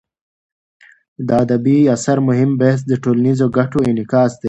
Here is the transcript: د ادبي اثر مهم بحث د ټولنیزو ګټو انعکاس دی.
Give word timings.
د 1.27 1.29
ادبي 1.43 1.77
اثر 1.95 2.17
مهم 2.27 2.49
بحث 2.59 2.79
د 2.85 2.91
ټولنیزو 3.03 3.45
ګټو 3.57 3.79
انعکاس 3.89 4.31
دی. 4.35 4.39